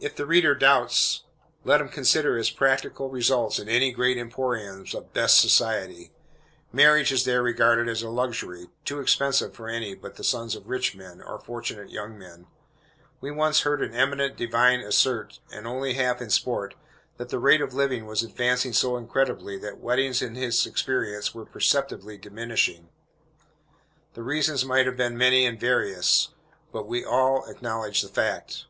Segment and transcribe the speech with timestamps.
[0.00, 1.24] If the reader doubts,
[1.64, 6.12] let him consider its practical results in any great emporiums of "best society."
[6.72, 10.66] Marriage is there regarded as a luxury, too expensive for any but the sons of
[10.70, 12.46] rich men, or fortunate young men.
[13.20, 16.74] We once heard an eminent divine assert, and only half in sport,
[17.18, 21.44] that the rate of living was advancing so incredibly, that weddings in his experience were
[21.44, 22.88] perceptibly diminishing.
[24.14, 26.30] The reasons might have been many and various.
[26.72, 28.64] But we all acknowledge the fact.